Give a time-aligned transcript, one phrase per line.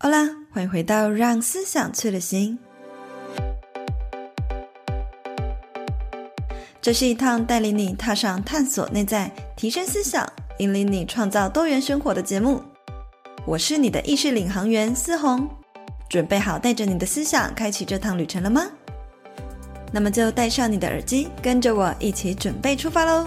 [0.00, 2.56] 好啦，欢迎回到让思想去旅行。
[6.80, 10.24] 这是一趟带领你踏上探索内在、提升思想、
[10.58, 12.62] 引领你创造多元生活的节目。
[13.44, 15.48] 我是你的意识领航员思红，
[16.08, 18.62] 准备好带着你的思想开启这趟旅程了吗？
[19.92, 23.26] 那么就戴上你的耳机，跟着我一起准备出发喽！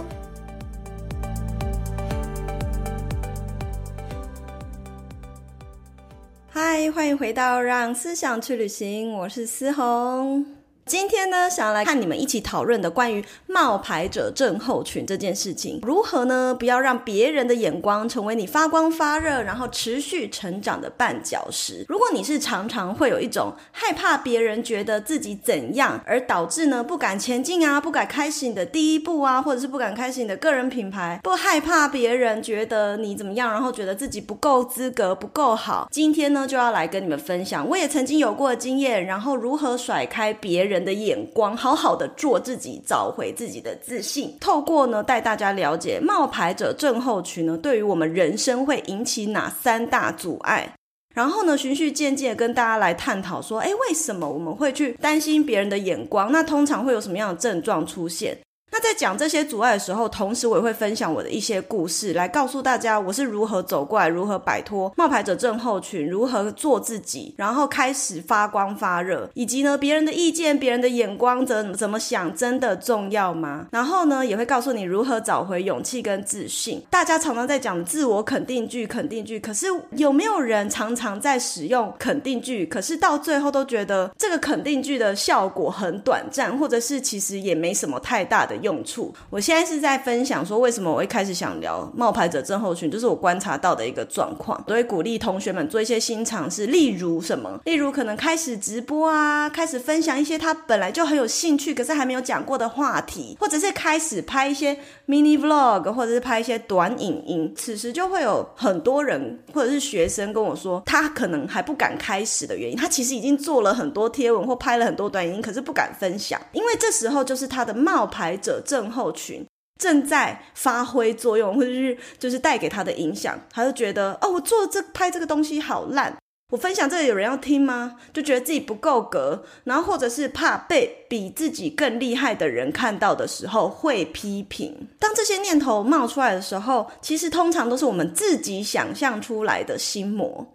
[6.74, 10.61] 嗨，欢迎回到让思想去旅行，我是思红。
[10.92, 16.54] 今天呢，想要来看你们一起讨论的关于冒牌者症候群这件事情，如何呢？
[16.54, 21.86] 不要让别人的眼光成为你发光发热，然后持续成长的绊脚石。
[21.88, 35.88] 如果你是常常会有一种害怕别人觉得自己怎样，而导致呢不敢前进啊，不敢开始你的第一步啊，或者是不敢开始你的个人品牌，不害怕别人觉得你怎么样，然后觉得自己不够资格、不够好。
[35.90, 44.36] 今天呢，就要来跟你们分享，我也曾经有过经验，然后如何甩开别人的眼光，好好的做自己，找回自己的自信。
[44.40, 50.74] 透过呢，带大家了解冒牌者症候群呢，对于我们人生会引起哪三大阻碍。
[51.14, 56.32] 然后呢，循序渐进跟大家来探讨说，诶，为什么我们会去担心别人的眼光？
[56.32, 58.38] 那通常会有什么样的症状出现？
[58.72, 73.68] 那在讲这些阻碍的时候，同时我也会分享我的一些故事，来告诉大家我是如何走过来，如何摆脱冒牌者症候群，如何做自己，然后开始发光发热，以及呢，别人的意见、别人的眼光怎怎么想，真的重要吗？
[73.72, 76.82] 然后呢，也会告诉你如何找回勇气跟自信。
[76.90, 89.14] 大家常常在讲自我肯定句、肯定句，可是有没有人常常在使用肯定句，可是到最后都觉得这个肯定句的效果很短暂，或者是其实也没什么太大的用处。
[89.30, 94.64] 我现在是在分享说，为什么我一开始想聊冒牌者症候群，就是我观察到的一个状况。
[94.68, 97.60] 我会鼓励同学们做一些新尝试，例如什么？
[97.66, 104.78] 例如可能开始直播啊，开始分享一些他本来就很有兴趣，可是还没有讲过的话题，或者是开始拍一些
[105.08, 107.54] mini vlog，或者是拍一些短影音。
[107.56, 119.46] 此时就会有很多人或者是学生跟我说，他可能还不敢开始的原因，他其实已经做了很多贴文或拍了很多短影音，可是不敢分享，因为这时候就是他的冒牌者症候群
[119.80, 126.18] 正在发挥作用，或者是就是带给他的影响，他就觉得哦，我做这拍这个东西好烂，
[126.52, 127.96] 我分享这个有人要听吗？
[128.14, 134.88] 就觉得自己不够格，然后或者是怕被比自己更厉害的人看到的时候会批评。
[135.00, 140.46] 当这些念头冒出来的时候，其实通常都是我们自己想象出来的心魔。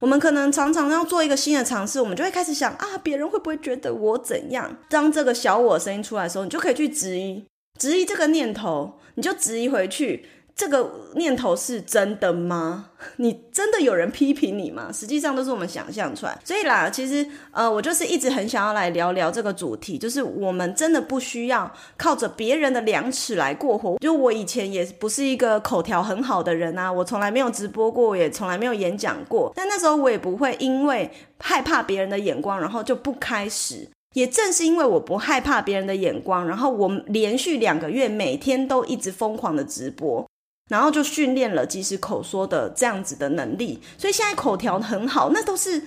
[0.00, 4.76] 我们可能常常要做一个新的尝试，我们就会开始想啊，别人会不会觉得我怎样？
[4.90, 7.46] 当这个小我声音出来的时候，你就可以去质疑，
[7.78, 10.26] 质疑这个念头，你就质疑回去。
[10.56, 12.86] 这个念头是真的吗？
[13.16, 14.90] 你真的有人批评你吗？
[14.90, 16.36] 实际上都是我们想象出来。
[16.42, 23.98] 所以啦，其实呃，我就是一直很想要来聊聊这个主题，就是我们真的不需要靠着别人的量尺来过活。
[23.98, 29.52] 就我以前也不是一个口条很好的人啊，我从来没有直播过，也从来没有演讲过。
[29.54, 33.86] 但那时候我也不会因为害怕别人的眼光，然后就不开始。
[34.14, 40.26] 也正是因为我不害怕别人的眼光，然后我连续两个月每天都一直疯狂的直播。
[40.68, 45.82] 然后就训练了即时口说的这样子的能力，所以现在口条很好，那都是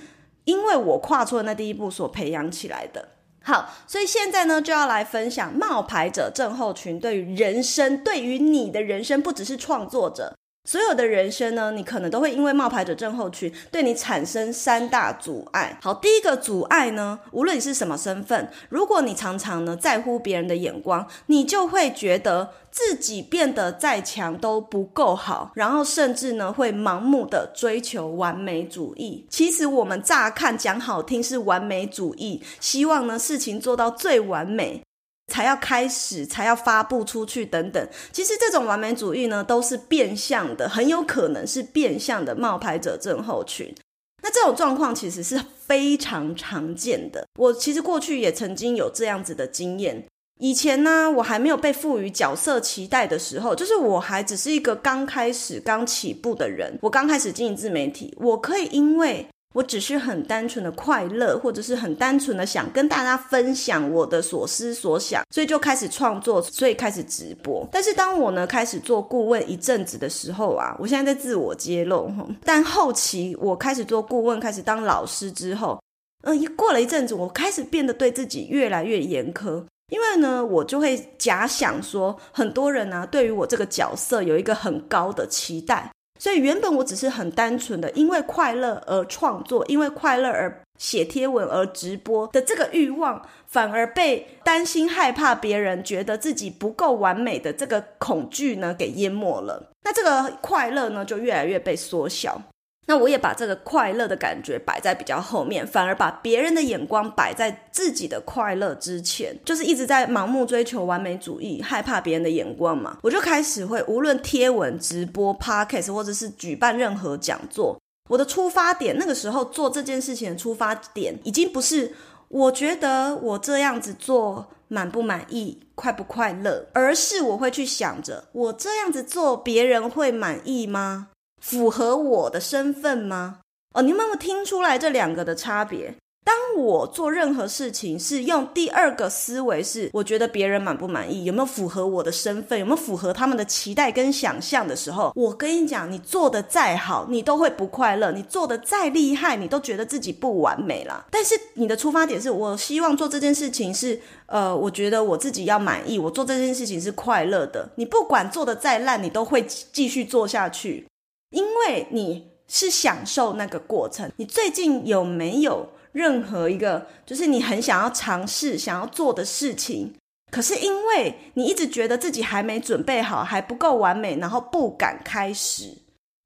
[0.46, 3.10] 因为我跨出了那第一步所培养起来的。
[3.42, 10.36] 好，所以现在呢，就要来分享冒牌者症候群对于人生，对于你的人生，不只是创作者。
[10.70, 15.76] 所有的人生呢，你可能都会因为冒牌者症候群对你产生三大阻碍。
[15.82, 29.26] 好，第一个阻碍呢，无论你是什么身份，如果你常常呢在乎别人的眼光，你就会觉得自己变得再强都不够好，然后甚至呢会盲目的追求完美主义。
[29.28, 34.84] 其实我们乍看讲好听是完美主义，希望呢事情做到最完美。
[35.30, 37.88] 才要开始，才要发布出去等等。
[38.12, 43.74] 其实这种完美主义呢，都是变相的，很有可能是变相的冒牌者症候群。
[44.22, 47.26] 那这种状况其实是非常常见的。
[47.40, 50.06] 我其实过去也曾经有这样子的经验。
[50.42, 56.78] 以前呢，我还没有被赋予角色期待的时候，就是我还只是一个刚开始、刚起步的人。
[56.82, 67.68] 我刚开始经营自媒体，我可以因为我只是很单纯的快乐，或者是很单纯的想跟大家分享我的所思所想，所以就开始创作，所以开始直播。
[67.72, 72.12] 但是当我呢开始做顾问一阵子的时候啊，我现在在自我揭露，
[72.44, 75.82] 但后期我开始做顾问，开始当老师之后，
[76.24, 85.92] 嗯、一过了一阵子，我开始变得对自己越来越严苛，因为呢，我就会假想说，很多人呢、啊、对于我这个角色有一个很高的期待。
[86.20, 99.72] 所以原本我只是很单纯的因为快乐而创作，因为快乐而写贴文而直播的这个欲望，反而被担心害怕别人觉得自己不够完美的这个恐惧呢给淹没了。
[99.84, 102.42] 那这个快乐呢就越来越被缩小。
[102.90, 112.98] 那我也把这个快乐的感觉摆在比较后面，反而把别人的眼光摆在自己的快乐之前，就是一直在盲目追求完美主义，害怕别人的眼光嘛。
[113.04, 121.94] 我就开始会无论贴文、直播、podcast，或者是举办任何讲座，我的出发点，那个时候做这件事情的出发点，已经不是
[122.28, 131.10] 我觉得我这样子做满不满意、快不快乐，而是我会去想着，我这样子做别人会满意吗？
[131.40, 133.40] 符合我的身份吗？
[133.74, 135.96] 哦，你有没有听出来这两个的差别？
[136.26, 151.06] 当我做任何事情是用第二个思维，是我觉得别人满不满意，有没有符合我的身份，有没有符合他们的期待跟想象的时候，我跟你讲，你做得再好，你都会不快乐；你做得再厉害，你都觉得自己不完美了。
[151.10, 157.70] 但是你的出发点是我希望做这件事情是，呃，我觉得我自己要满意，我做这件事情是快乐的。
[157.76, 160.86] 你不管做得再烂，你都会继续做下去。
[161.32, 169.94] 因为你是享受那个过程，你最近有没有任何一个就是你很想要尝试、想要做的事情？
[170.32, 175.78] 可是因为你一直觉得自己还没准备好，还不够完美，然后不敢开始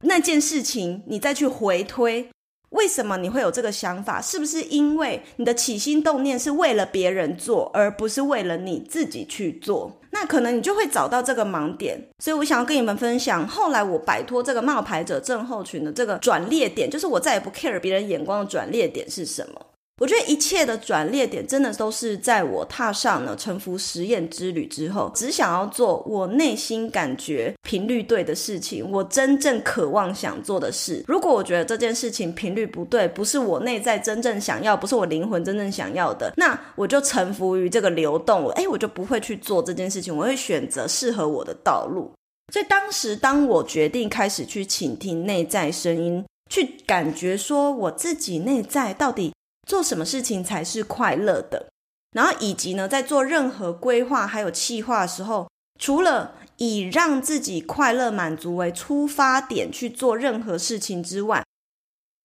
[0.06, 2.30] 那件事情，你再去回推。
[2.72, 4.22] 为什么你会有这个想法？
[4.22, 10.02] 是不是因为你的起心动念是为了别人做，而不是为了你自己去做？
[10.14, 12.00] 那可能你就会找到这个盲点。
[12.20, 19.73] 所以我想要跟你们分享，后来我摆脱这个冒牌者症候群的这个转捩点，就是我再也不 care 别人眼光的转捩点是什么？
[20.04, 31.02] 我觉得一切的转捩点，真的都是在我踏上了臣服实验之旅之后，只想要做我内心感觉频率对的事情，我真正渴望想做的事。
[31.08, 42.12] 如果我觉得这件事情频率不对，不是我内在真正想要，不是我灵魂真正想要的，那我就臣服于这个流动，诶，我就不会去做这件事情，我会选择适合我的道路。
[42.52, 49.32] 所以当时，当我决定开始去倾听内在声音，去感觉说我自己内在到底。
[49.68, 51.68] 做什么事情才是快乐的？
[52.16, 55.50] 然后以及呢，在做任何规划还有计划的时候，
[55.80, 61.44] 除了以让自己快乐满足为出发点去做任何事情之外，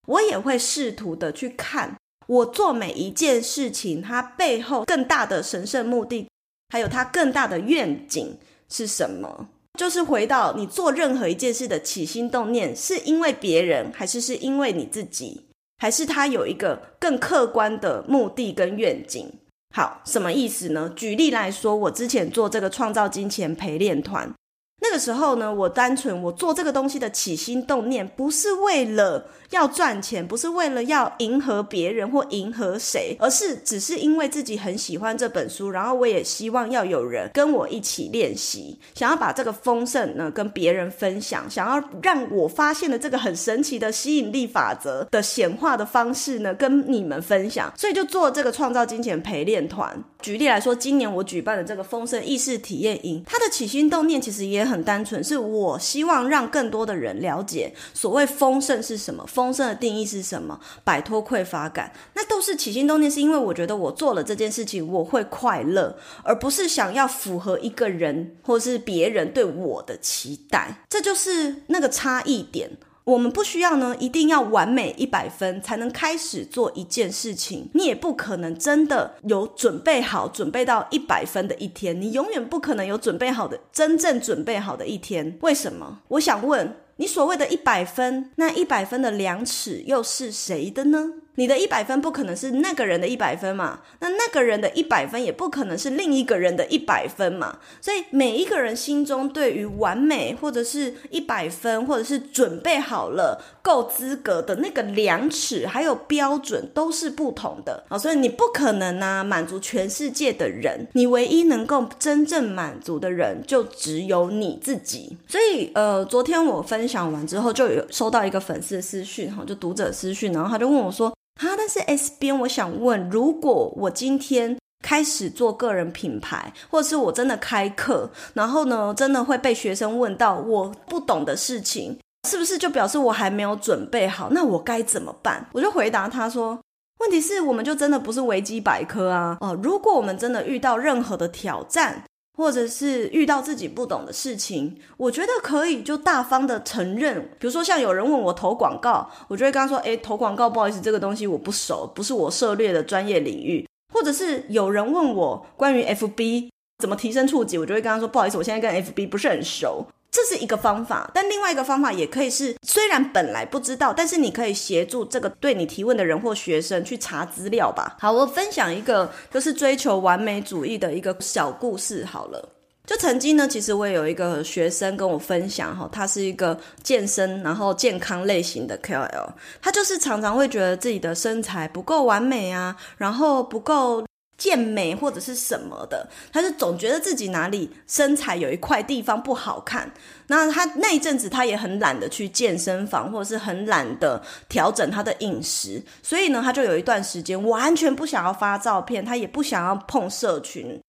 [0.06, 1.96] 我也会试图的去看
[2.26, 6.29] 我做每一件事情它背后更大的神圣目的，
[6.69, 8.38] 还有它更大的愿景
[8.69, 9.49] 是什么。
[9.79, 15.47] 就是回到你做任何一件事的起心动念，是因为别人，还是是因为你自己？
[15.78, 19.32] 还是他有一个更客观的目的跟愿景。
[19.75, 20.92] 好，什么意思呢？
[20.94, 24.32] 举例来说，我之前做这个创造金钱陪练团。
[24.80, 50.02] 那个时候呢，我单纯我做这个东西的起心动念，不是为了要赚钱，不是为了要迎合别人或迎合谁，而是只是因为自己很喜欢这本书，然后我也希望要有人跟我一起练习，想要把这个丰盛呢跟别人分享，想要让我发现的这个很神奇的吸引力法则的显化的方式呢跟你们分享，所以就做这个创造金钱陪练团。
[50.20, 72.70] 举例来说，今年我举办的这个丰盛意识体验营，它的起心动念其实也很单纯，是我希望让更多的人了解所谓丰盛是什么，丰盛的定义是什么，摆脱匮乏感，那都是起心动念，是因为我觉得我做了这件事情我会快乐，而不是想要符合一个人或是别人对我的期待，这就是那个差异点。
[73.08, 77.67] 我们不需要呢，一定要完美一百分才能开始做一件事情。
[77.72, 81.98] 你也不可能真的有准备好，准备到一百分的一天。
[81.98, 85.38] 你永远不可能有准备好的，真正准备好的一天。
[85.41, 86.00] 为什么？
[86.08, 91.15] 我想问你，所谓的一百分，那一百分的量尺又是谁的呢？
[91.38, 93.78] 你的一百分不可能是那个人的一百分嘛？
[94.00, 97.58] 那那个人的一百分也不可能是另一个人的一百分嘛？
[97.80, 107.96] 所以每一个人心中对于完美或者是一百分，或者是准备好了够资格的那个量尺还有标准都是不同的啊！
[107.96, 115.16] 所以你不可能呢满足全世界的人，你唯一能够真正满足的人就只有你自己。
[115.28, 121.14] 所以呃，昨天我分享完之后，就有收到一个粉丝私讯哈，就读者私讯，然后他就问我说。
[121.38, 131.96] 啊，但是 S 边，我想问，如果我今天开始做个人品牌，或者是我真的开课，然后呢，真的会被学生问到我不懂的事情，
[132.28, 134.28] 是不是就表示我还没有准备好？
[134.30, 135.46] 那我该怎么办？
[135.52, 136.58] 我就回答他说，
[137.00, 139.38] 问题是，我们就真的不是维基百科啊。
[139.40, 142.02] 哦，如果我们真的遇到任何的挑战，
[142.38, 147.28] 或者是遇到自己不懂的事情，我觉得可以就大方的承认。
[147.36, 159.84] 比如说像有人问我投广告，我就会跟他说：“诶，投广告，不好意思，这个东西我不熟，不是我涉猎的专业领域。”或者是有人问我关于 FB 怎么提升触及，我就会跟他说：“不好意思，我现在跟 FB 不是很熟。”
[160.19, 167.96] 这是一个方法，但另外一个方法也可以是，虽然本来不知道，但是你可以协助这个对你提问的人或学生去查资料吧。
[168.01, 172.48] 好，我分享一个就是追求完美主义的一个小故事好了。
[172.84, 179.29] 就曾经呢，其实我也有一个学生跟我分享哈，他是一个健身然后健康类型的 KOL，
[179.63, 184.07] 他就是常常会觉得自己的身材不够完美啊，然后不够。
[184.38, 189.92] 健美或者是什么的，他就总觉得自己哪里身材有一块地方不好看。
[190.28, 200.80] 那他那一阵子他也很懒得去健身房，或者是很懒得调整他的饮食，所以呢，他就有一段时间完全不想要发照片，他也不想要碰社群。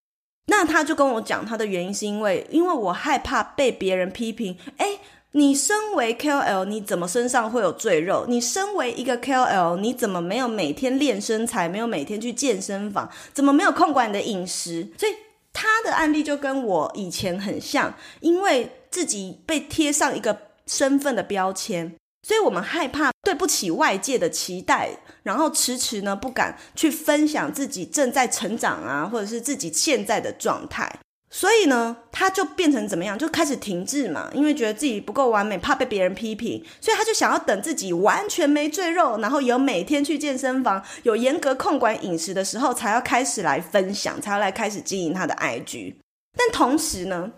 [0.45, 4.57] 那他就跟我讲，他的原因是因为，因为我害怕被别人批评。
[4.77, 4.99] 诶
[5.33, 8.25] 你身为 KOL，你怎么身上会有赘肉？
[8.27, 11.69] 你身为一个 KOL，你怎么没有每天练身材？
[11.69, 13.07] 没有每天去健身房？
[13.31, 14.91] 怎么没有控管你的饮食？
[14.97, 15.13] 所以
[15.53, 21.95] 他的案例就跟我以前很像，因为自己被贴上一个身份的标签，
[22.27, 24.89] 所以我们害怕对不起外界的期待，
[25.21, 30.99] 然后迟迟呢不敢去分享自己正在成长啊，或者是自己现在的状态。
[31.31, 33.17] 所以呢，他就变成怎么样？
[33.17, 45.95] 就开始停滞嘛，因为觉得自己不够完美，怕被别人批评，所以他就想要等自己完全没赘肉，然后有每天去健身房，有严格控管饮食的时候，才要开始来分享，才要来开始经营他的 IG。
[46.35, 47.31] 但同时呢，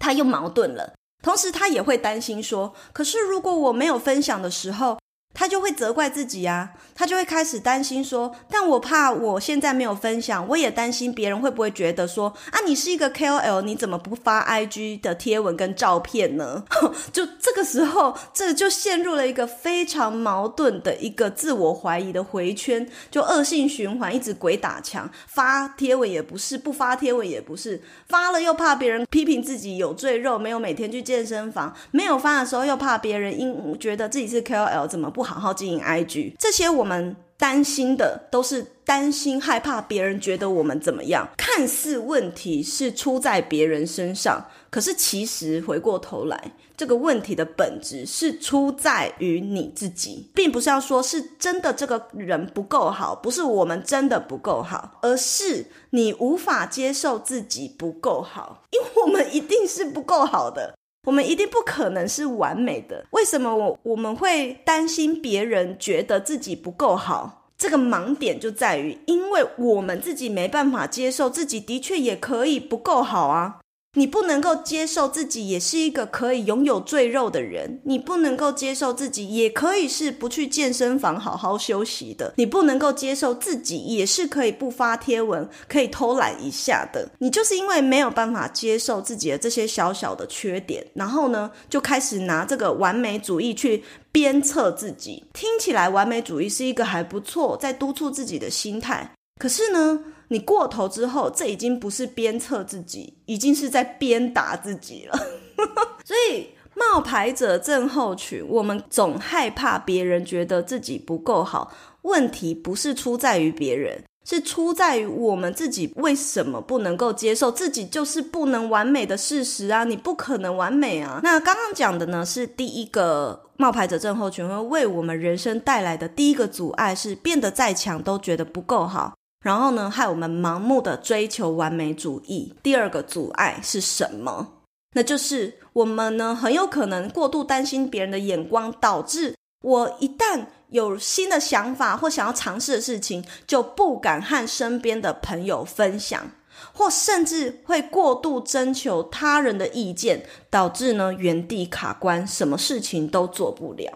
[0.00, 4.98] 他又矛盾了，同时他也会担心说，可是如果我没有分享的时候，
[5.38, 16.64] 他就会责怪自己啊，他就会开始担心说，但我怕我现在没有分享，我也担心别人会不会觉得说，啊，你是一个 KOL，你怎么不发 IG 的贴文跟照片呢？
[17.12, 35.25] 就这个时候，这就陷入了一个非常矛盾的一个自我怀疑的回圈，就恶性循环，一直鬼打墙，发贴文也不是，不发贴文也不是，发了又怕别人批评自己有赘肉，没有每天去健身房，没有发的时候又怕别人因觉得自己是 KOL 怎么不。
[35.26, 41.28] 好好经营 IG，这些我们担心的都是担心害怕别人觉得我们怎么样。
[41.36, 60.74] 看似问题是出在别人身上，可是其实回过头来，这个问题的本质是出在于你自己，并不是要说是真的这个人不够好，不是我们真的不够好，而是你无法接受自己不够好，因为我们一定是不够好的。
[61.06, 63.06] 我们一定不可能是完美的。
[63.12, 67.44] 为什么我我们会担心别人觉得自己不够好？
[67.56, 73.60] 这个盲点就在于，因为我们自己没办法接受自己的确也可以不够好啊。
[73.96, 87.08] 你不能够接受自己也是一个可以拥有赘肉的人，你不能够接受自己也可以是不去健身房好好休息的，你不能够接受自己也是可以不发贴文，可以偷懒一下的。
[87.18, 95.24] 你就是因为没有办法接受自己的这些小小的缺点，然后呢，就开始拿这个完美主义去鞭策自己。
[95.32, 99.10] 听起来完美主义是一个还不错，在督促自己的心态。
[99.40, 105.18] 可是呢，你过头之后，这已经不是鞭策自己，已经是在鞭打自己了。
[106.04, 111.72] 所以，冒牌者症候群，我们总害怕别人觉得自己不够好。
[112.02, 115.92] 问题不是出在于别人，是出在于我们自己。
[115.96, 119.84] 为什么不能够接受自己就是不能完美的事实啊？
[119.84, 121.20] 你不可能完美啊！
[121.22, 129.14] 那刚刚讲的呢，是第一个冒牌者症候群会为我们人生带来的第一个阻碍，是变得再强都觉得不够好。
[129.46, 132.52] 然后呢，害我们盲目的追求完美主义。
[132.64, 134.54] 第二个阻碍是什么？
[134.96, 146.28] 那就是我们呢，很有可能过度担心别人的眼光，导致我一旦有新的想法或想要尝试的事情，就不敢和身边的朋友分享，
[146.72, 153.92] 或甚至会过度征求他人的意见，导致呢原地卡关，什么事情都做不了。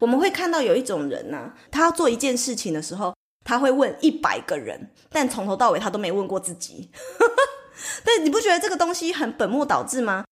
[0.00, 3.12] 我们会看到有一种人呢、他要做一件事情的时候。
[3.44, 6.90] 他会问一百个人，但从头到尾他都没问过自己。
[8.04, 10.24] 但你不觉得这个东西很本末倒置吗？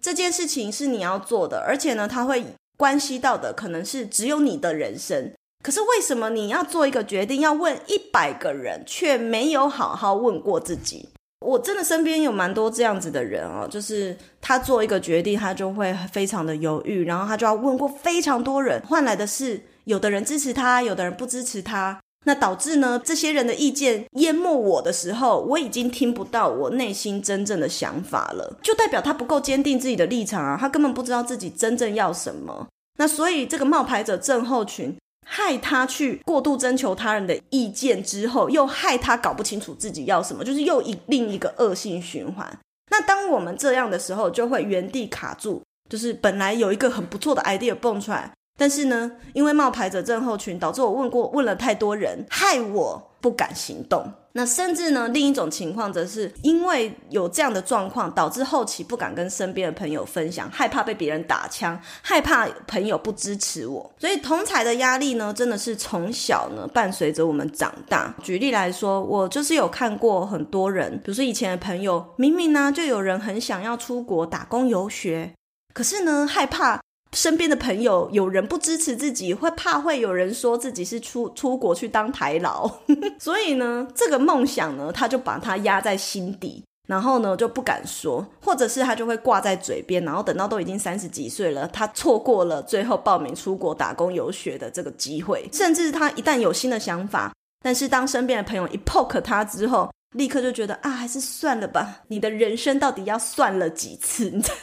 [0.00, 2.44] 这件事情是你要做的，而且呢，它会
[2.76, 5.32] 关系到的可能是只有你的人生。
[5.62, 11.08] 可是为什么你要做一个决定，要问一百个人，却没有好好问过自己？
[11.40, 21.98] 我真的身边有蛮多这样子的人哦，就是他做一个决定，他就会非常的犹豫，然后他就要问过非常多人，换来的是有的人支持他，有的人不支持他。
[22.24, 32.66] 那导致呢，这些人的意见淹没我的时候，我已经听不到我内心真正的想法了，就代表他不够坚定自己的立场啊，他根本不知道自己真正要什么。
[32.98, 42.58] 那所以这个冒牌者症候群害他去过度征求他人的意见之后，又害他搞不清楚自己要什么，就是又一另一个恶性循环。
[42.90, 48.30] 那当我们这样的时候，就会原地卡住，就是本来有一个很不错的 idea 蹦出来。
[48.56, 54.12] 但是呢，因为冒牌者症候群，导致我问过问了太多人，害我不敢行动。
[54.36, 63.92] 那甚至呢，另一种情况则是因为有这样的状况，导致后期不敢跟身边的朋友分享，害怕被别人打枪，害怕朋友不支持我。
[63.96, 68.12] 所以同侪的压力呢，真的是从小呢伴随着我们长大。
[68.22, 75.32] 举例来说，我就是有看过很多人，比如说以前的朋友，明明呢就有人很想要出国打工游学，
[75.72, 76.83] 可是呢害怕。
[77.14, 82.68] 身边的朋友有人不支持自己，会怕会有人说自己是出出国去当台劳，
[83.18, 102.02] 所以呢，这个梦想呢，他就把它压在心底，然后呢就不敢说，或者是他就会挂在嘴边，然后等到都已经三十几岁了，他错过了最后报名出国打工游学的这个机会，甚至他一旦有新的想法，但是当身边的朋友一 poke 他之后，立刻就觉得啊，还是算了吧。
[102.08, 104.54] 你的人生到底要算了几次，你 才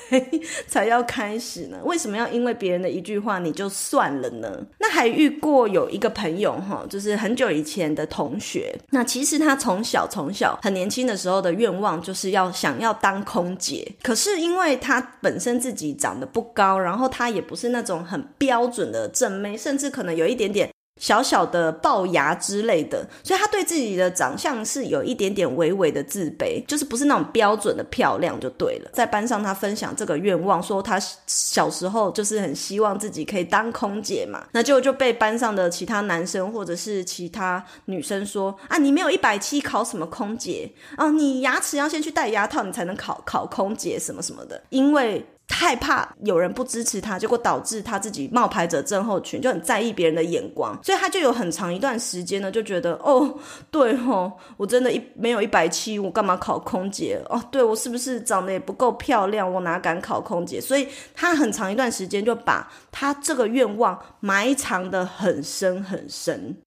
[0.68, 1.78] 才要开始呢？
[1.84, 4.50] 为什么要因为别人的一句话你就算了呢？
[4.80, 8.76] 那还遇过有一个朋友哈，就是很久以前的同学。
[8.90, 20.70] 那其实他从小从小很年轻的时候的愿望就是要想要当空姐，可是因为他本身自己长得不高，然后他也不是那种很标准的正妹，甚至可能有一点点。
[20.98, 28.92] 小小的龅牙之类的，所以他对自己的长相是有一点点微微的自卑，就是不是那种标准的漂亮就对了。
[28.94, 40.72] 在班上，他分享这个愿望，说他小时候就是很希望自己可以当空姐嘛，那就就被班上的其他男生或者是其他女生说啊，你没有一百七，考什么空姐？
[40.98, 45.26] 哦，你牙齿要先去戴牙套，你才能考考空姐什么什么的，因为。
[45.52, 53.38] 害怕有人不支持他，结果导致他自己冒牌者症候群，就很在意别人的眼光，所以他就有很长一段时间呢，就觉得哦，
[53.70, 57.22] 对吼，我真的一没有一百七，我干嘛考空姐？
[57.30, 59.52] 哦，对，我是不是长得也不够漂亮？
[59.52, 60.60] 我哪敢考空姐？
[60.60, 66.58] 所以他很长一段时间就把他这个愿望埋藏得很深很深。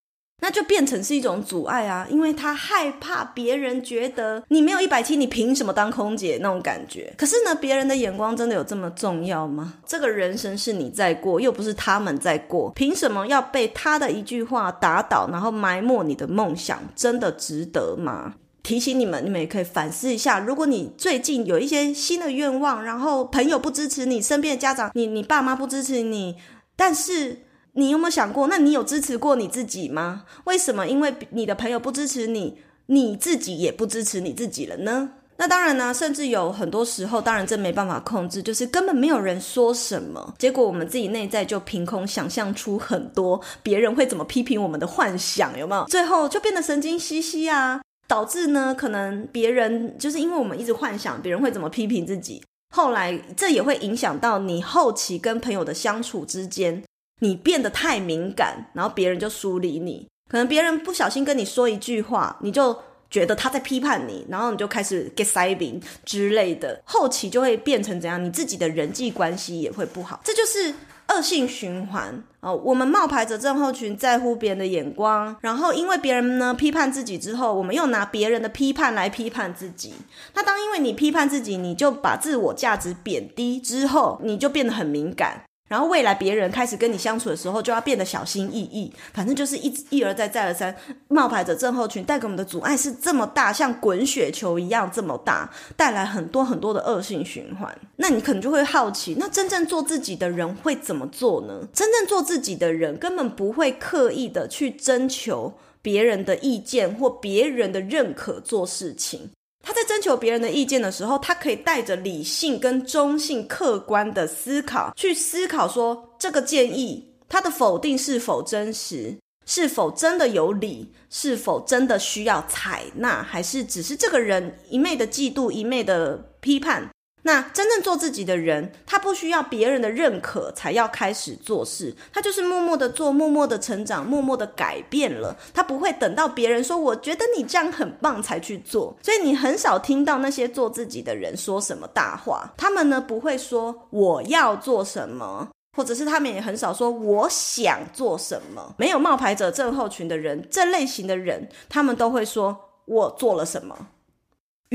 [0.44, 7.10] 那就变成是一种阻碍啊，因为他害怕别人觉得你没有一百七，你凭什么当空姐那种感觉。
[7.16, 9.72] 可是呢，别人的眼光真的有这么重要吗？
[9.86, 16.78] 这个人生是你在过，又不是他们在过，凭什么要被他的一句话打倒，然后埋没你的梦想？
[16.94, 18.34] 真的值得吗？
[18.62, 26.36] 提醒你们，你们也可以反思一下，如果你最近有一些新的愿望，然后朋友不支持你，身边的家长，你你爸妈不支持你，
[26.76, 27.38] 但是。
[27.76, 30.24] 你有没有想过，那你有支持过你自己吗？
[30.44, 30.86] 为什么？
[30.86, 35.10] 因为你的朋友不支持你，你自己也不支持你自己了呢？
[35.36, 45.84] 那当然呢，甚至有很多时候，当然这没办法控制，就是根本没有人说什么，结果我们自己内在就凭空想象出很多别人会怎么批评我们的幻想，有没有？
[45.86, 52.40] 最后就变得神经兮兮啊，导致呢，可能别人就是因为我们一直幻想别人会怎么批评自己，
[52.72, 56.84] 后来这也会影响到你后期跟朋友的相处之间。
[57.24, 60.06] 你变得太敏感，然后别人就疏离你。
[60.28, 62.76] 可能别人不小心跟你说一句话，你就
[63.08, 68.22] 觉得他在批判你，然后你就开始 get saving 之类的，后期就会变成怎样？
[68.22, 70.74] 你自己的人际关系也会不好，这就是
[71.08, 72.54] 恶性循环哦。
[72.64, 79.94] 我们冒牌者症候群在乎别人的眼光，然后因为别人呢批判自己之后，我们又拿别人的批判来批判自己。
[80.34, 85.44] 那当因为你批判自己，你就把自我价值贬低之后，你就变得很敏感。
[85.68, 88.92] 然后未来别人开始跟你相处的时候，就要变得小心翼翼。
[89.12, 90.76] 反正就是一一而再再而三，
[91.08, 97.76] 冒牌者症候群带给我们的阻碍是这么大，像滚雪球一样这么大，带来很多很多的恶性循环。
[97.96, 101.66] 那你可能就会好奇，那真正做自己的人会怎么做呢？
[101.72, 109.30] 真正做自己的人根本不会刻意的去征求别人的意见或别人的认可做事情。
[109.64, 126.90] 他在征求别人的意见的时候，他可以带着理性跟中性、客观的思考去思考，说这个建议他的否定是否真实，是否真的有理，是否真的需要采纳，还是只是这个人一昧的嫉妒、一昧的批判。
[127.26, 135.34] 那真正做自己的人，他不需要别人的认可才要开始做事，他就是默默的做，默默的成长，默默的改变了。
[135.54, 138.94] 他不会等到别人说“我觉得你这样很棒”才去做。
[139.02, 142.52] 所以你很少听到那些做自己的人说什么大话。
[142.58, 148.74] 他们呢，不会说“我要做什么”，或者是他们也很少说我想做什么。
[148.76, 153.74] 没有冒牌者症候群的人，这类型的人，他们都会说我做了什么，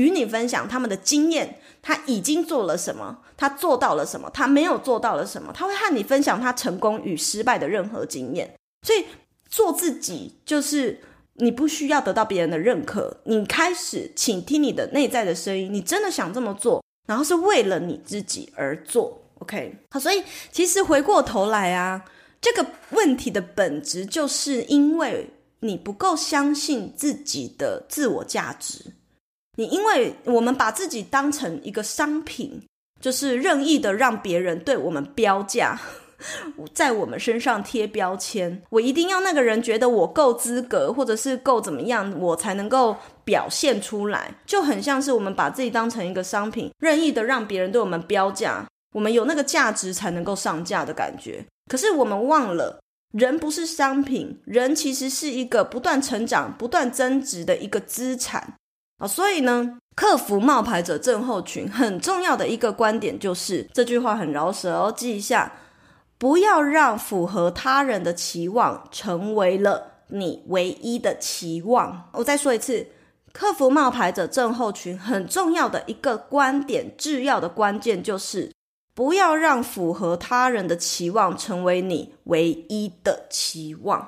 [0.00, 8.54] 与你分享他们的经验，他已经做了什么，他做到了什么，他没有做到了什么，他会和你分享他成功与失败的任何经验。
[8.86, 9.04] 所以
[9.50, 11.02] 做自己就是
[11.34, 19.20] 你不需要得到别人的认可，你开始倾听你的内在的声音，你真的想这么做，然后是为了你自己而做。
[19.40, 22.04] OK，好，所以其实回过头来啊，
[22.40, 25.28] 这个问题的本质就是因为
[25.60, 28.94] 你不够相信自己的自我价值。
[29.60, 32.62] 你因为我们把自己当成一个商品，
[32.98, 35.78] 就是任意的让别人对我们标价，
[36.72, 38.62] 在我们身上贴标签。
[38.70, 44.34] 我一定要那个人觉得我够资格，或者是够怎么样，我才能够表现出来。
[44.46, 48.66] 就很像是我们把自己当成一个商品，任意的让别人对我们标价。
[48.94, 52.80] 我们有那个价值才能够上架的感觉，可是我们忘了，
[53.12, 58.54] 人不是商品，人其实是一个不断成长、不断增值的一个资产
[59.00, 59.08] 啊。
[59.08, 65.52] 所以呢，克服冒牌者症候群很重要的一个观点就是这句话很饶舌哦，记一下：
[66.16, 72.08] 不要让符合他人的期望成为了你唯一的期望。
[72.12, 72.86] 我再说一次，
[73.32, 78.52] 克服冒牌者症候群很重要的一个观点，制药的关键就是。
[78.92, 84.06] 不要让符合他人的期望成为你唯一的期望。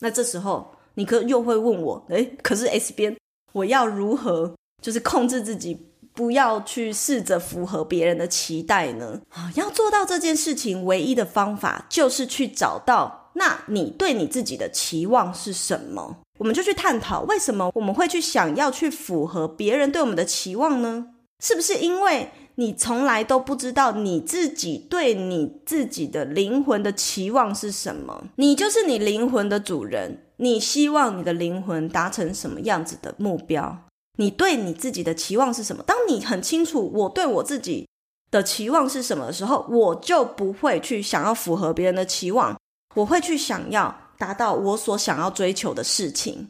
[0.00, 3.16] 那这时候，你可又会问我：诶，可是 S 边，
[3.54, 9.20] 我要如何就是控制自己，不要去试着符合别人的期待呢？
[9.30, 16.18] 啊，要做到这件事情，唯一的方法就是去找到，那你对你自己的期望是什么？
[16.38, 21.06] 我们就去探讨，为什么我们会去想要去符合别人对我们的期望呢？
[21.42, 22.30] 是不是因为？
[22.56, 30.23] 你从来都不知道你自己对你自己的灵魂的期望是什么，你就是你灵魂的主人。
[30.36, 33.78] 你希望你的灵魂达成什么样子的目标？
[34.16, 35.82] 你对你自己的期望是什么？
[35.84, 37.88] 当你很清楚我对我自己
[38.30, 42.58] 的期望是什么的时候，我就不会去想要符合别人的期望，
[42.94, 46.48] 我会去想要达到我所想要追求的事情。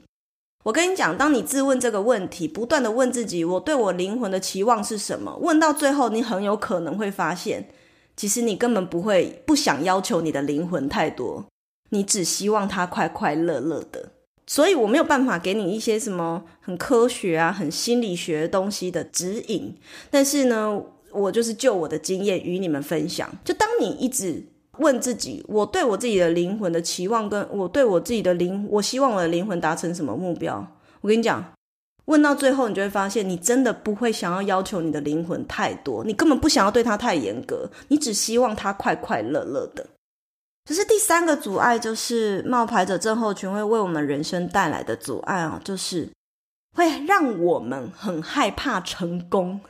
[0.65, 5.37] 我跟你讲，当你自问这个问题，不断的问自己，我对我灵魂的期望是什么？
[5.43, 7.69] 问到最后，你很有可能会发现，
[8.17, 11.45] 其实你根本不会不想要求你的灵魂太多，
[11.95, 14.11] 你只希望他快快乐乐的。
[14.47, 19.75] 所以我没有办法给你一些什么很科学啊、很心理学的东西的指引，
[20.11, 23.27] 但是呢，我就是就我的经验与你们分享。
[23.43, 24.45] 就当你一直。
[24.79, 30.67] 问自己，我对我自己的灵魂的期望，跟我对我自己的灵，我希望我的灵魂达成什么目标？
[31.01, 31.53] 我跟你讲，
[32.07, 39.87] 问到最后，你就会发现，你真的不会想要要求你的灵魂太多，你根本不想要对他太严格，你只希望他快快乐乐的。
[40.65, 46.11] 这是第三个阻碍，就是冒牌者症候群会为我们人生带来的阻碍啊，就是
[46.75, 49.61] 会让我们很害怕成功。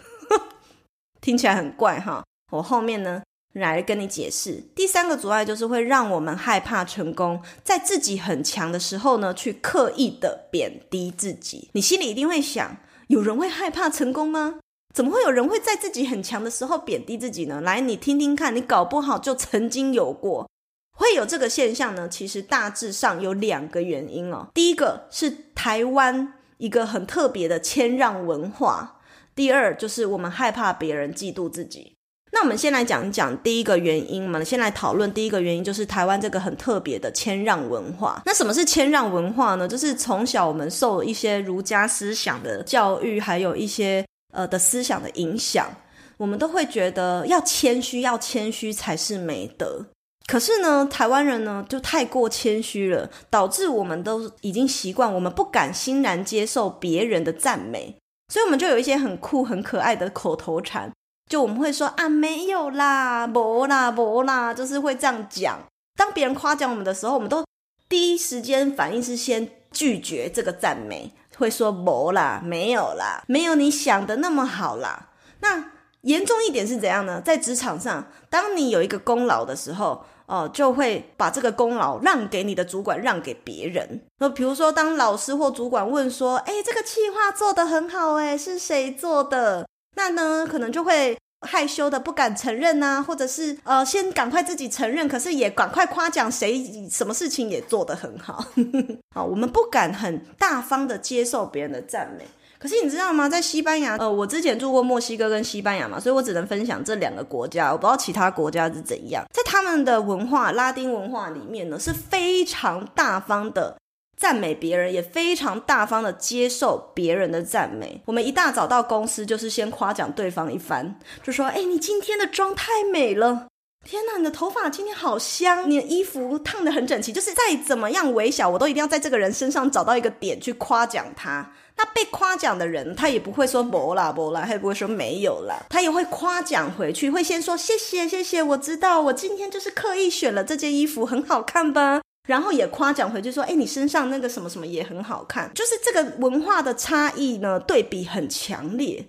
[1.21, 3.23] 听起来很怪哈，我后面呢？
[3.55, 11.71] 来跟你解释，第三个阻碍就是会让我们害怕成功，在自己很强的时候呢，去刻意的贬低自己。
[11.73, 12.77] 你心里一定会想：
[13.07, 14.59] 有人会害怕成功吗？
[14.93, 17.61] 怎么会有人会在自己很强的时候贬低自己呢？
[17.61, 20.49] 来，你听听看，你搞不好就曾经有过，
[20.95, 22.09] 会有这个现象呢。
[22.09, 24.49] 其实大致上有两个原因哦。
[24.55, 29.01] 第一个是台湾一个很特别的谦让文化，
[29.35, 31.93] 第二就是我们害怕别人嫉妒自己。
[32.33, 38.21] 那我们先来讲一讲第一个原因嘛，先来讨论第一个原因，就是台湾这个很特别的谦让文化。
[38.27, 39.69] 那什么是谦让文化呢？
[39.69, 45.73] 就是从小我们受一些儒家思想的教育，还有一些呃的思想的影响，
[46.17, 49.87] 我们都会觉得要谦虚，要谦虚才是美德。
[50.27, 57.97] 可是呢，台湾人呢就太过谦虚了，导致我们都已经习惯，我们不敢欣然接受别人的赞美，
[58.33, 60.91] 所以我们就有一些很酷、很可爱的口头禅。
[61.31, 65.59] 就我们会说啊，没有啦，没啦，没啦，就是会这样讲。
[65.97, 67.45] 当别人夸奖我们的时候，我们都
[67.89, 75.11] 第一时间反应是先拒绝这个赞美，会说没啦，没有啦，没有你想的那么好啦。
[75.41, 77.21] 那严重一点是怎样呢？
[77.21, 84.01] 在职场上，当你有一个功劳的时候，哦，就会把这个功劳让给你的主管，让给别人。
[84.19, 89.69] 那比如说，当老师或主管问说，哎，这个企划做得很好，哎，是谁做的？
[89.97, 98.47] 那呢，可能就会害羞的不敢承认呐、啊，或者是呃，先赶快自己承认，可是也赶快夸奖谁什么事情也做得很好。
[99.15, 102.27] 好，我们不敢很大方的接受别人的赞美。
[102.65, 103.29] 可是你知道吗？
[103.29, 109.23] 在西班牙，呃，我之前住过墨西哥跟西班牙嘛，所以我只能分享这两个国家，我不知道其他国家是怎样。
[109.35, 113.77] 在他们的文化，拉丁文化里面呢，是非常大方的
[114.17, 118.01] 赞美别人，也非常大方的接受别人的赞美。
[118.07, 123.49] 我们一大早到公司，就是先夸奖对方一番，就说：“哎，你今天的妆太美了。”
[123.85, 125.69] 天哪，你的头发今天好香！
[125.71, 131.53] 你的衣服烫得很整齐，就是再怎么样微小，我都一定要在这个人身上找到一个点去夸奖他。
[131.77, 142.01] 那被夸奖的人，他也不会说没啦没啦，他也不会说没有啦，他也会夸奖回去，会先说谢谢谢谢，我知道我今天就是刻意选了这件衣服，很好看吧？
[142.27, 145.51] 然后也夸奖回去说，诶，你身上那个什么什么也很好看。
[145.53, 149.05] 就是这个文化的差异呢，对比很强烈。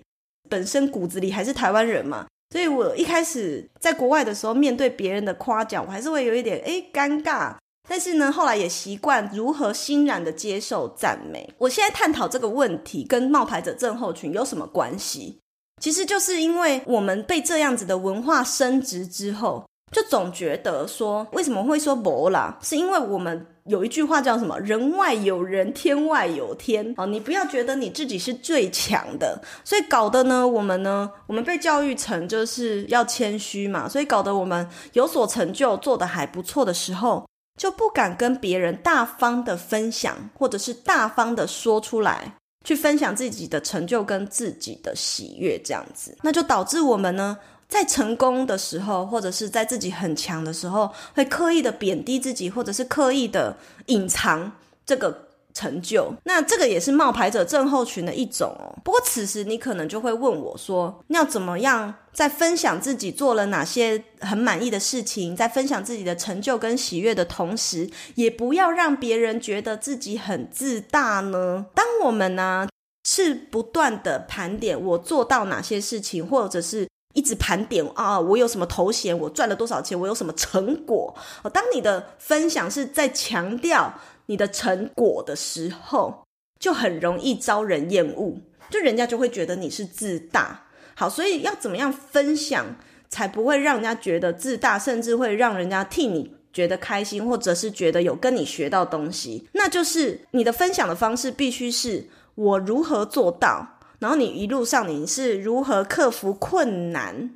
[0.50, 2.26] 本身骨子里还是台湾人嘛。
[2.50, 7.54] 所以我一开始在国外的时候，面对别人的夸奖，我还是会有一点诶尴尬。
[7.88, 11.52] 但是呢，后来也习惯如何欣然的接受赞美。
[11.58, 15.38] 我现在探讨这个问题跟冒牌者症候群有什么关系？
[15.80, 22.58] 其实就是因为我们被这样子的文化深植之后，就总觉得说，为什么会说博啦？
[22.62, 23.46] 是因为我们。
[23.68, 24.58] 有一句话叫什么？
[24.60, 26.94] 人外有人，天外有天。
[26.96, 47.36] 哦，你不要觉得你自己是最强的，所以搞得呢，我们呢，我们被教育成就是要谦虚嘛，所以搞得我们有所成就，做得还不错的时候，就不敢跟别人大方的分享，或者是大方的说出来，去分享自己的成就跟自己的喜悦，这样子，那就导致我们呢。
[47.68, 54.52] 在成功的时候，或者是在自己很强的时候，会刻意的贬低自己，或者是刻意的隐藏
[54.84, 56.12] 这个成就。
[56.24, 58.78] 那这个也是冒牌者症候群的一种哦。
[58.84, 72.68] 不过此时你可能就会问我说：“要怎么样在分享自己做了哪些很满意的事情，在分享自己的成就跟喜悦的同时，也不要让别人觉得自己很自大呢？”当我们呢
[73.08, 76.86] 是不断的盘点我做到哪些事情，或者是。
[77.16, 81.14] 一直盘点啊，我有什么头衔，我赚了多少钱，我有什么成果。
[81.50, 83.90] 当你的分享是在强调
[84.26, 86.26] 你的成果的时候，
[86.60, 90.66] 就很容易招人厌恶，就人家就会觉得你是自大。
[90.94, 92.66] 好，所以要怎么样分享
[93.08, 99.48] 才不会让人家觉得自大，甚至会让人家替你觉得开心，或者是觉得有跟你学到东西？
[99.52, 103.66] 那就是你的分享的方式必须是我如何做到。
[103.98, 107.30] 然后你一路上你是如何克服困难？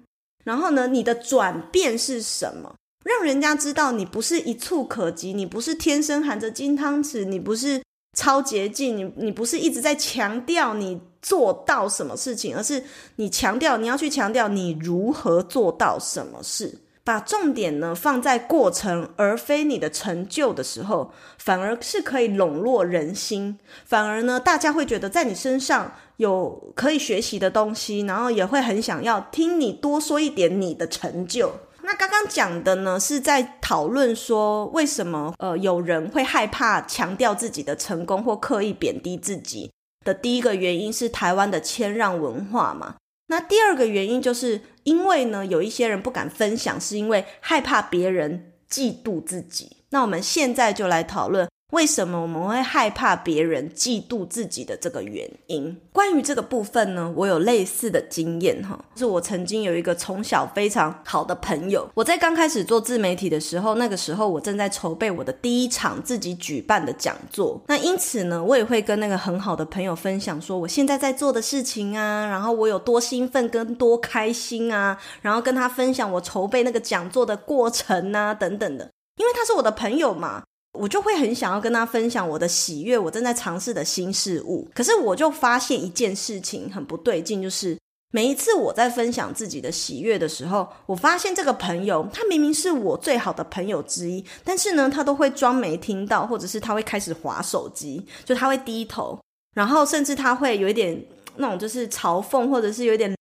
[0.45, 2.75] 然后呢，你的转变是什么？
[3.05, 7.83] 让人家知道你不是一触可及，你不是天生含着金汤匙，你不是
[8.17, 12.83] 超捷径，你你不是一直在强调你做到什么事情，而是
[13.17, 16.79] 你强调你要去强调你如何做到什么事。
[17.11, 23.59] 把重点呢放在过程，而非你的成就的时候，反而是可以笼络人心。
[23.85, 31.53] 反而呢，大家会觉得在你身上有可以学习的东西，然后也会很想要听你多说一点你的成就。
[31.83, 39.69] 那刚刚讲的呢，是在讨论说为什么呃有人会害怕强调自己的成功或刻意贬低自己
[40.05, 42.95] 的第一个原因是台湾的谦让文化嘛。
[43.31, 49.77] 那第二个原因就是因为呢，有一些人不敢分享，是因为害怕别人嫉妒自己。
[49.91, 51.49] 那我们现在就来讨论。
[51.71, 55.77] 为什么我们会害怕别人嫉妒自己的这个原因？
[55.93, 61.89] 关于这个部分呢，我有类似的经验哈，就是我曾经有一个从小非常好的朋友。
[61.95, 67.61] 我在刚开始做自媒体的时候，那个时候我正在筹备我的第一场自己举办的讲座。
[67.69, 80.43] 那因此呢，我也会跟那个很好的朋友分享说我现在在做的事情啊，然后我有多兴奋跟多开心啊，然后跟他分享我筹备那个讲座的过程啊等等的，因为他是我的朋友嘛。
[80.81, 84.67] 我就会很想要跟他分享我的喜悦，我正在尝试的新事物。
[84.75, 87.77] 可是我就发现一件事情很不对劲，就是
[88.13, 99.21] 每一次我在分享自己的喜悦的时候，我发现这个朋友他明明是我最好的朋友之一，但是呢，他都会装没听到，或者是他会开始划手机，就他会低头，
[99.55, 101.05] 然后甚至他会有一点
[101.37, 103.15] 那种就是嘲讽，或者是有一点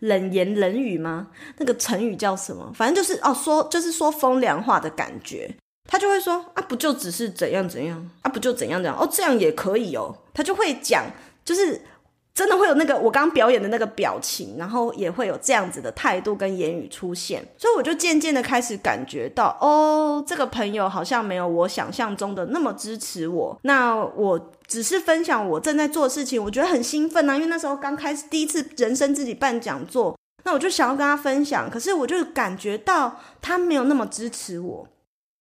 [0.00, 1.28] 冷言冷语吗？
[1.58, 2.72] 那个成语叫什么？
[2.74, 5.54] 反正就是哦，说就是说风凉话的感觉。
[5.88, 10.16] 他就会说啊，不就只是怎样怎样啊，不就怎样怎样哦，这样也可以哦。
[10.32, 11.04] 他就会讲，
[11.44, 11.82] 就是
[12.32, 17.46] 真的会有那个我刚刚表演的那个表情，然后也会有这样子的态度跟言语出现。
[17.58, 23.56] 所以我就渐渐的开始感觉到，哦，这个朋友好像没有我想象中的那么支持我。
[23.62, 34.88] 那我只是分享我正在做的事情，我觉得很兴奋啊，因为那时候刚开始第一次人生自己办讲座，那我就想要跟他分享，可是我就感觉到他没有那么支持我。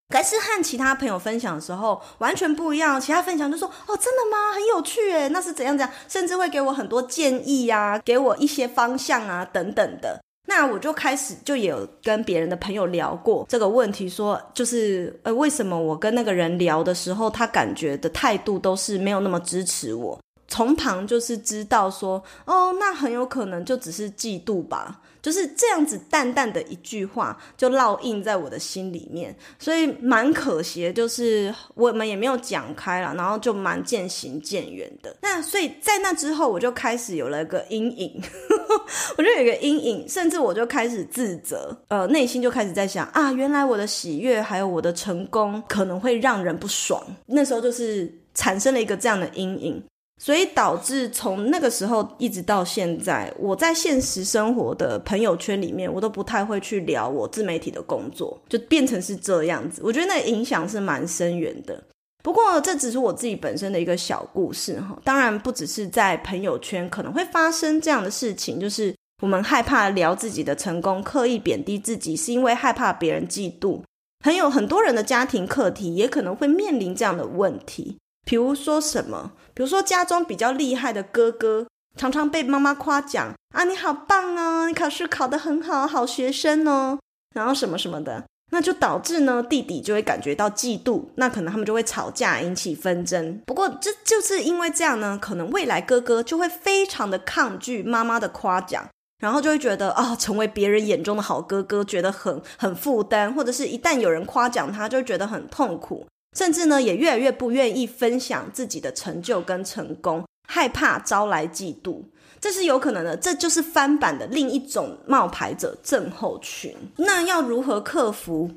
[0.10, 4.54] 可是和其他朋友分享的时候完全不一样，其他分享就说：“哦，真的吗？
[4.54, 10.22] 很有趣诶，那是怎样怎样？”甚至会给我很多建议呀、啊，给我一些方向啊，等等的。
[10.46, 20.20] 那我就开始就有跟别人的朋友聊过这个问题，说就是呃，为什么我跟那个人聊的时候，他感觉的态度都是没有那么支持我？
[20.50, 25.00] 从旁就是知道说，哦，那很有可能就只是嫉妒吧。
[25.23, 35.15] 就是这样子淡淡的一句话，就烙印在我的心里面，所以蛮可惜，就是我们也没有讲开了，然后就蛮渐行渐远的。
[35.21, 38.21] 那所以在那之后，我就开始有了一个阴影，
[39.17, 49.81] 我就有一个阴影，甚至我就开始自责，呃，内心就开始在想啊，原来我的喜悦还有我的成功可能会让人不爽，那时候就是产生了一个这样的阴影。
[50.23, 59.81] 所以导致从那个时候一直到现在，我在现实生活的朋友圈里面，我都不太会去聊我自媒体的工作，就变成是这样子。
[59.83, 61.83] 我觉得那影响是蛮深远的。
[62.23, 64.97] 不过这只是我自己本身的一个小故事哈。
[65.03, 73.81] 当然不只是在朋友圈可能会发生这样的事情，就是我们害怕聊自己的成功，刻意贬低自己，是因为害怕别人嫉妒。
[74.23, 77.97] 很有很多人的家庭课题也可能会面临这样的问题。
[78.25, 79.31] 比如说什么？
[79.53, 86.97] 比如说家中比较厉害的哥哥，常常被妈妈夸奖啊，你好棒哦，你考试考得很好，好学生哦，
[87.36, 93.41] 然后什么什么的，那就导致呢，弟弟就会感觉到嫉妒，那可能他们就会吵架，引起纷争。
[93.45, 98.88] 不过这就是因为这样呢，可能未来哥哥就会非常的抗拒妈妈的夸奖，
[99.19, 106.07] 然后就会觉得啊、哦，成为别人眼中的好哥哥，觉得很很负担，或者是一旦有人夸奖他，就觉得很痛苦。
[106.34, 112.04] 甚至呢，也越来越不愿意分享自己的成就跟成功，害怕招来嫉妒，
[112.41, 113.15] 这是有可能的。
[113.15, 116.76] 这就是翻版的另一种冒牌者症候群。
[116.98, 118.52] 那要如何克服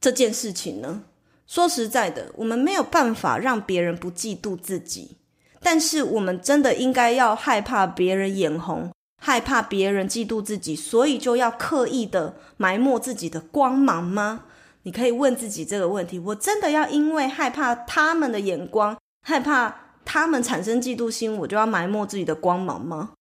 [0.00, 1.02] 这件事情呢？
[1.46, 5.18] 说实在的，我们没有办法让别人不嫉妒自己，
[5.60, 8.90] 但是我们真的应该要害怕别人眼红，
[9.22, 14.44] 害怕别人嫉妒自己，所以就要刻意的埋没自己的光芒吗？
[14.84, 23.12] 你可以问自己这个问题：我真的要因为害怕他们的眼光，害怕他们产生嫉妒心，我就要埋没自己的光芒吗？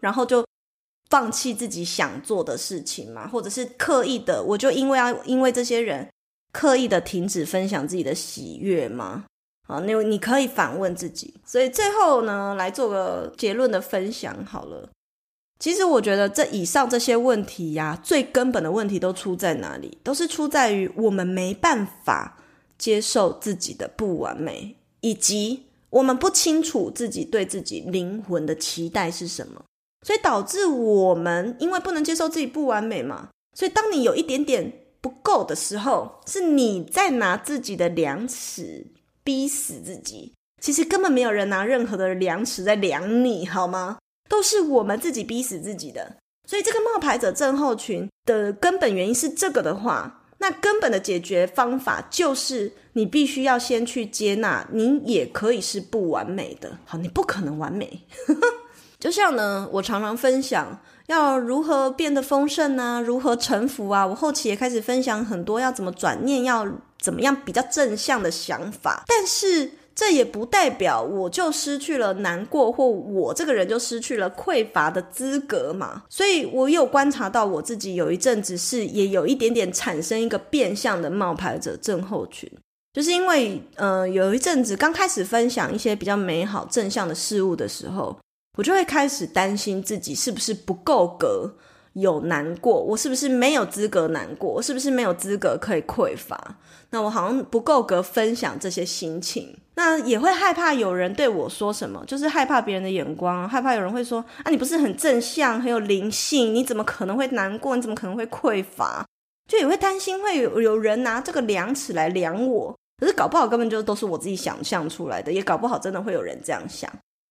[0.00, 0.44] 然后就
[1.10, 3.28] 放弃自己想做的事情吗？
[3.28, 6.08] 或者是刻意的，我就因为要因为这些人
[6.52, 9.24] 刻意的停止分享自己的喜悦吗？
[9.68, 11.34] 好，你你可以反问自己。
[11.44, 14.88] 所以最后呢，来做个结论的分享好了。
[15.62, 19.96] 其实我觉得这以上这些问题呀，最根本的问题都出在哪里？
[20.02, 22.36] 都是出在于我们没办法
[22.76, 29.62] 接受自己的不完美，以及我们不清楚自己对自己灵魂的期待是什么，
[30.04, 38.84] 所以导致我们因为不能接受自己不完美嘛，所以当你有一点点不够的时候，是你在拿自己的量尺
[39.22, 40.32] 逼死自己。
[40.60, 43.98] 其实根本没有人拿任何的量尺在量你，好吗？
[44.28, 46.16] 都是我们自己逼死自己的，
[46.48, 56.78] 所以这个冒牌者症候群的根本原因是这个的话，那根本的解决方法就是你必须要先去接纳，你也可以是不完美的。
[56.86, 58.06] 好，你不可能完美。
[58.98, 64.06] 就像呢，我常常分享要如何变得丰盛啊，如何臣服啊。
[64.06, 66.66] 我后期也开始分享很多要怎么转念，要
[67.00, 69.72] 怎么样比较正向的想法，但是。
[69.94, 76.04] 这也不代表我就失去了难过，或我这个人就失去了匮乏的资格嘛。
[76.08, 82.50] 所以我有观察到我自己有一阵子是也有一点点产生一个变相的冒牌者症候群，
[82.92, 88.18] 就是因为呃有一阵子刚开始分享一些比较美好正向的事物的时候，
[88.56, 91.54] 我就会开始担心自己是不是不够格。
[91.94, 94.50] 有难过，我是不是没有资格难过？
[94.50, 96.56] 我是不是没有资格可以匮乏？
[96.90, 99.56] 那我好像不够格分享这些心情。
[99.74, 107.74] 那也会害怕有人对我说什么，就是害怕别人的眼光，害怕有人会说啊，你不是很正向，很有灵性，你怎么可能会难过？
[107.76, 109.04] 你怎么可能会匮乏？
[109.50, 116.90] 就也会担心会有有人拿这个量尺来量我，可是搞不好根本就都是我自己想象出来的，也搞不好真的会有人这样想。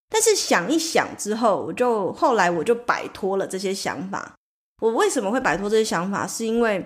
[0.09, 4.33] 但是想一想之后，我就后来我就摆脱了这些想法。
[4.81, 6.27] 我为什么会摆脱这些想法？
[6.27, 6.85] 是因为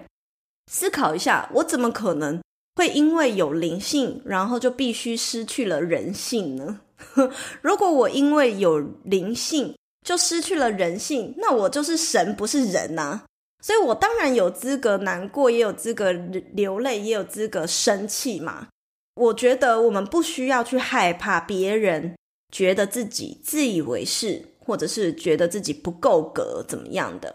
[0.71, 2.39] 思考一下，我怎么可能
[2.75, 6.81] 会因为有灵性，然后就必须失去了人性呢？
[7.63, 13.23] 如果我因为有灵性就失去了人性，那我就是神，不是人呐。
[13.63, 18.67] 所以我当然有资格难过，也有资格流泪，也有资格生气嘛。
[19.15, 22.15] 我觉得我们不需要去害怕别人
[22.51, 27.33] 觉得自己自以为是，或者是觉得自己不够格怎么样的。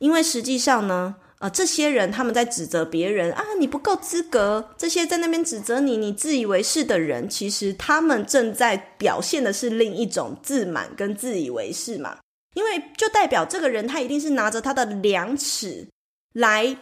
[0.00, 4.70] 因为实际上呢，呃，这些人他们在指责别人啊，你不够资格。
[4.76, 12.18] 这些在那边指责你，你自以为是的人，其实他们正在表现的是另一种自满跟自以为是嘛。
[12.54, 15.86] 因为就代表这个人他一定是拿着他的量尺
[16.32, 16.76] 来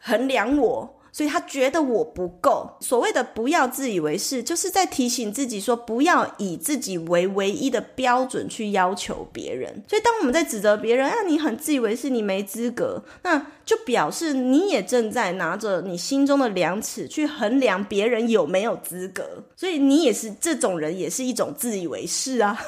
[0.00, 1.01] 衡量我。
[1.12, 2.70] 所以他觉得我不够。
[2.80, 9.84] 所谓的不要自以为是，就是在提醒自己说，不要以自己为唯一的标准去要求别人。
[9.86, 19.44] 所以当我们在指责别人，啊，你很自以为是，你没资格，那就表示你也正在拿着你心中的量尺去衡量别人有没有资格。
[19.54, 22.58] 所以你也是这种人，也是一种自以为是啊。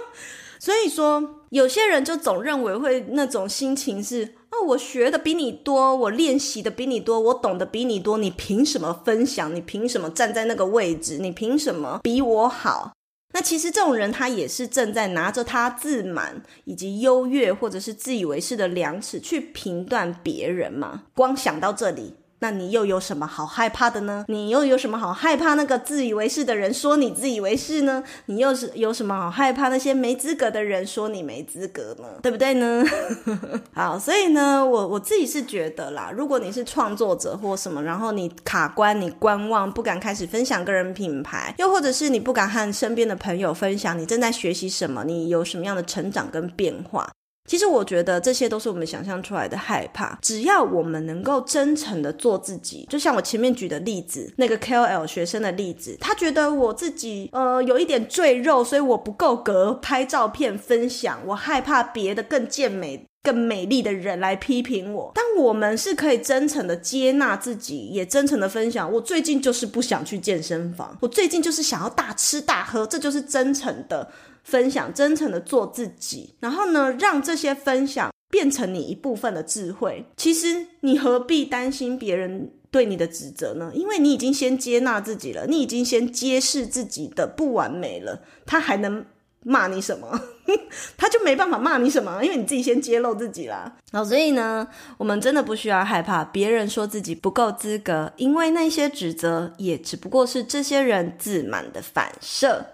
[0.58, 4.36] 所以说，有些人就总认为会那种心情是。
[4.52, 9.54] 那，我学的比你多，我练习的比你多，我懂得比你多，你凭什么分享？
[9.54, 11.18] 你凭什么站在那个位置？
[11.18, 12.92] 你凭什么比我好？
[13.32, 21.04] 那其实这种人，他也是正在拿着他自满以及优越或者是自以为是的量尺去评断别人嘛。
[21.14, 22.14] 光想到这里。
[22.40, 24.24] 那你又有什么好害怕的呢？
[24.28, 28.02] 你又有什么好害怕那个自以为是的人说你自以为是呢？
[28.26, 32.08] 你又是有什么好害怕那些没资格的人说你没资格呢？
[32.22, 32.84] 对不对呢？
[33.72, 47.10] 好，所以呢，我我自己是觉得啦，如果你是创作者或什么，然后你卡关、你观望，不敢开始分享个人品牌，又或者是你不敢和身边的朋友分享你正在学习什么，你有什么样的成长跟变化。
[47.50, 50.16] 其实我觉得这些都是我们想象出来的害怕。
[50.22, 65.12] 只要我们能够真诚的做自己，就像我前面举的例子，那个 KOL 学生的例子，他觉得我自己呃有一点赘肉，所以我不够格拍照片分享，我害怕别的更健美、更美丽的人来批评我。
[65.14, 68.92] 但我们是可以真诚的接纳自己，也真诚的分享。
[68.92, 74.10] 我最近就是不想去健身房，我最近就是想要大吃大喝，这就是真诚的。
[74.42, 80.06] 分享，真诚的做自己，然后呢，让这些分享变成你一部分的智慧。
[80.16, 83.70] 其实你何必担心别人对你的指责呢？
[83.74, 89.04] 因为你已经先接纳自己了，你已经先揭示自己的不完美了，他还能
[89.42, 90.20] 骂你什么？
[90.96, 93.76] 他就没办法骂你什么，因为你自己先揭露自己啦。
[93.92, 94.66] 好，所以呢，
[94.98, 102.66] 我们真的不需要害怕别人说自己不够资格，因为那些指责也只不过是这些人自满的反射。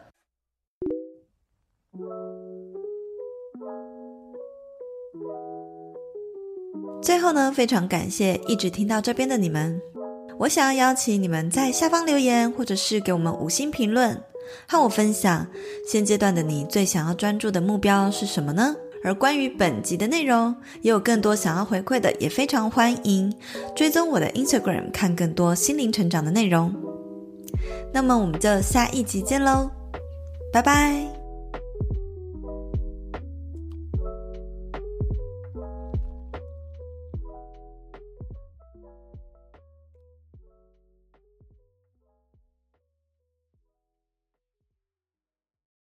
[7.03, 9.81] 最后呢，非常感谢一直听到这边的你们。
[10.39, 14.21] 我想要邀请你们在下方留言，或者是给我们五星评论，
[14.67, 15.47] 和我分享
[15.87, 18.75] 现阶段的你最想要专注的目标是什么呢？
[19.05, 23.33] 而关于本集的内容，也有更多想要回馈的，也非常欢迎
[23.77, 26.75] 追踪我的 Instagram，看更多心灵成长的内容。
[27.93, 29.71] 那么我们就下一集见喽，
[30.53, 31.16] 拜拜。